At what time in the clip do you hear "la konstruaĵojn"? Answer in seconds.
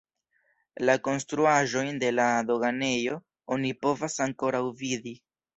0.89-2.01